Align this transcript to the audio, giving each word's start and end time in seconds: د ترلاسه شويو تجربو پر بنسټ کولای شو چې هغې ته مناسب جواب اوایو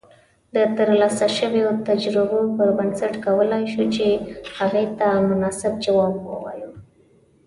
د 0.53 0.57
ترلاسه 0.77 1.27
شويو 1.37 1.69
تجربو 1.87 2.39
پر 2.57 2.69
بنسټ 2.77 3.13
کولای 3.25 3.63
شو 3.73 3.83
چې 3.95 4.05
هغې 4.57 4.85
ته 4.99 5.07
مناسب 5.29 5.73
جواب 5.85 6.13
اوایو 6.35 6.71